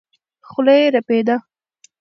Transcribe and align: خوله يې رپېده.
خوله 0.49 0.73
يې 0.81 0.87
رپېده. 0.95 1.35